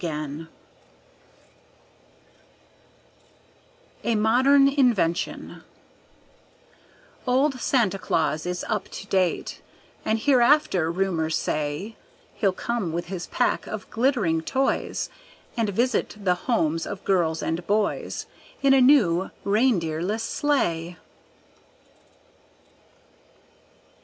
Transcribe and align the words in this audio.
A 4.03 4.15
Modern 4.15 4.67
Invention 4.67 5.61
Old 7.27 7.59
Santa 7.61 7.99
Claus 7.99 8.47
is 8.47 8.65
up 8.67 8.89
to 8.89 9.05
date, 9.05 9.61
And 10.03 10.17
hereafter, 10.17 10.89
rumors 10.91 11.35
say, 11.35 11.97
He'll 12.33 12.51
come 12.51 12.91
with 12.91 13.09
his 13.09 13.27
pack 13.27 13.67
of 13.67 13.87
glittering 13.91 14.41
toys, 14.41 15.11
And 15.55 15.69
visit 15.69 16.15
the 16.19 16.33
homes 16.49 16.87
of 16.87 17.03
girls 17.03 17.43
and 17.43 17.67
boys, 17.67 18.25
In 18.63 18.73
a 18.73 18.81
new 18.81 19.29
reindeerless 19.45 20.23
sleigh. 20.23 20.97